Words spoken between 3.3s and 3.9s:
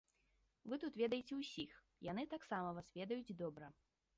добра.